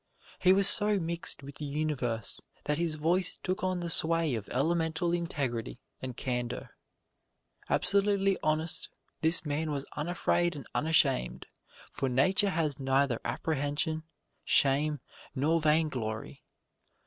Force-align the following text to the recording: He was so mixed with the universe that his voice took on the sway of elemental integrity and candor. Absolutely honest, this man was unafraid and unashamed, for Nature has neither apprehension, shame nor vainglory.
He 0.39 0.51
was 0.51 0.67
so 0.67 0.97
mixed 0.97 1.43
with 1.43 1.57
the 1.57 1.65
universe 1.65 2.41
that 2.63 2.79
his 2.79 2.95
voice 2.95 3.37
took 3.43 3.63
on 3.63 3.81
the 3.81 3.89
sway 3.91 4.33
of 4.33 4.49
elemental 4.49 5.11
integrity 5.11 5.79
and 6.01 6.17
candor. 6.17 6.71
Absolutely 7.69 8.35
honest, 8.41 8.89
this 9.21 9.45
man 9.45 9.69
was 9.69 9.85
unafraid 9.95 10.55
and 10.55 10.65
unashamed, 10.73 11.45
for 11.91 12.09
Nature 12.09 12.49
has 12.49 12.79
neither 12.79 13.19
apprehension, 13.23 14.01
shame 14.43 15.01
nor 15.35 15.61
vainglory. 15.61 16.41